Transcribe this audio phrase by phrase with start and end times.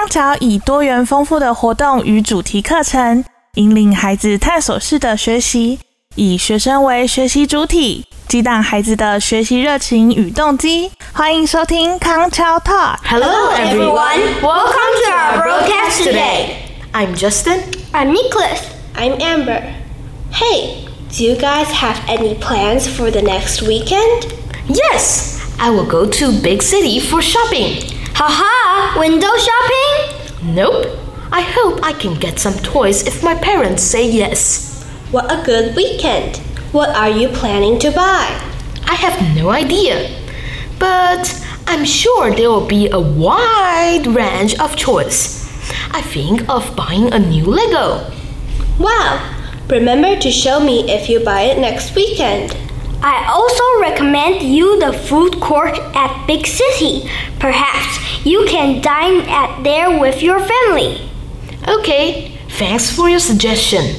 [0.00, 3.22] 康桥以多元丰富的活动与主题课程，
[3.56, 5.78] 引领孩子探索式的学习，
[6.14, 10.90] 以学生为学习主体，激荡孩子的学习热情与动机。
[11.12, 12.96] 欢迎收听康桥 Talk。
[13.04, 14.40] Hello, everyone.
[14.40, 16.54] Welcome to our broadcast today.
[16.94, 17.60] I'm Justin.
[17.92, 18.60] I'm Nicholas.
[18.94, 19.62] I'm Amber.
[20.32, 24.32] Hey, do you guys have any plans for the next weekend?
[24.66, 27.98] Yes, I will go to big city for shopping.
[28.12, 29.89] Haha, window shopping?
[30.42, 30.98] Nope.
[31.32, 34.82] I hope I can get some toys if my parents say yes.
[35.10, 36.38] What a good weekend!
[36.72, 38.26] What are you planning to buy?
[38.84, 40.10] I have no idea.
[40.78, 45.46] But I'm sure there will be a wide range of choice.
[45.92, 48.10] I think of buying a new Lego.
[48.78, 49.36] Wow!
[49.68, 52.56] Remember to show me if you buy it next weekend.
[53.02, 57.08] I also recommend you the food court at Big City.
[57.38, 61.10] Perhaps you can dine at there with your family.
[61.68, 63.96] Okay, thanks for your suggestion.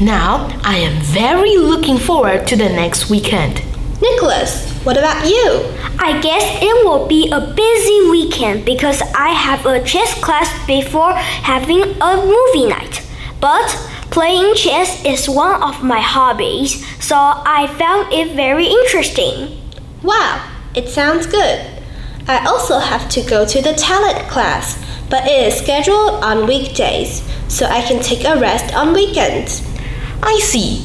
[0.00, 3.62] Now I am very looking forward to the next weekend.
[4.00, 5.72] Nicholas, what about you?
[5.98, 11.14] I guess it will be a busy weekend because I have a chess class before
[11.14, 13.02] having a movie night.
[13.40, 13.68] But
[14.10, 19.62] playing chess is one of my hobbies, so I found it very interesting.
[20.02, 21.75] Wow, it sounds good.
[22.28, 24.76] I also have to go to the talent class,
[25.08, 29.62] but it is scheduled on weekdays, so I can take a rest on weekends.
[30.22, 30.82] I see.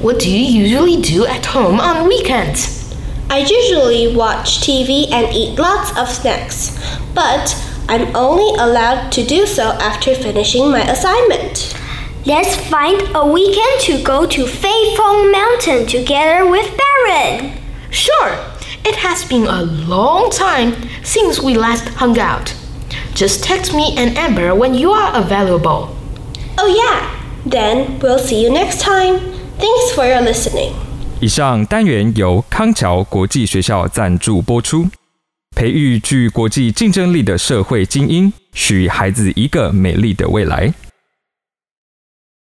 [0.00, 2.94] What do you usually do at home on weekends?
[3.28, 6.78] I usually watch TV and eat lots of snacks,
[7.14, 11.74] but I'm only allowed to do so after finishing my assignment.
[12.24, 17.58] Let's find a weekend to go to Feifeng Mountain together with Baron.
[17.90, 18.55] Sure.
[18.85, 22.53] It has been a long time since we last hung out.
[23.13, 25.89] Just text me and Amber when you are available.
[26.57, 27.09] Oh, yeah.
[27.45, 29.19] Then we'll see you next time.
[29.57, 30.73] Thanks for your listening.
[31.19, 34.87] 以上单元由康桥国际学校赞助播出，
[35.55, 40.73] 培育具国际竞争力的社会精英，许孩子一个美丽的未来。